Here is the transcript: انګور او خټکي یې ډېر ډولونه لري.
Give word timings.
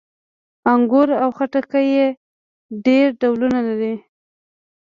انګور 0.73 1.09
او 1.23 1.29
خټکي 1.37 1.83
یې 1.95 2.05
ډېر 2.85 3.05
ډولونه 3.21 3.59
لري. 3.67 3.95